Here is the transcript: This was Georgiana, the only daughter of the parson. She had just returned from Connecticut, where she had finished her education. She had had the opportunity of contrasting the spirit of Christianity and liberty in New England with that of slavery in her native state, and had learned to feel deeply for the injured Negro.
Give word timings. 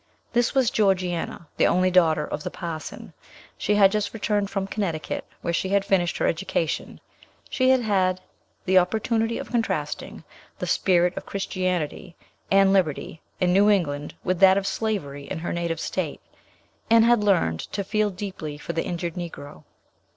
This 0.33 0.55
was 0.55 0.71
Georgiana, 0.71 1.47
the 1.57 1.67
only 1.67 1.91
daughter 1.91 2.25
of 2.25 2.41
the 2.41 2.49
parson. 2.49 3.13
She 3.55 3.75
had 3.75 3.91
just 3.91 4.15
returned 4.15 4.49
from 4.49 4.65
Connecticut, 4.65 5.25
where 5.41 5.53
she 5.53 5.69
had 5.69 5.85
finished 5.85 6.17
her 6.17 6.25
education. 6.25 6.99
She 7.51 7.69
had 7.69 7.81
had 7.81 8.19
the 8.65 8.79
opportunity 8.79 9.37
of 9.37 9.51
contrasting 9.51 10.23
the 10.57 10.65
spirit 10.65 11.15
of 11.17 11.27
Christianity 11.27 12.15
and 12.49 12.73
liberty 12.73 13.21
in 13.39 13.53
New 13.53 13.69
England 13.69 14.15
with 14.23 14.39
that 14.39 14.57
of 14.57 14.65
slavery 14.65 15.25
in 15.25 15.37
her 15.37 15.53
native 15.53 15.79
state, 15.79 16.19
and 16.89 17.05
had 17.05 17.23
learned 17.23 17.59
to 17.59 17.83
feel 17.83 18.09
deeply 18.09 18.57
for 18.57 18.73
the 18.73 18.83
injured 18.83 19.13
Negro. 19.13 19.65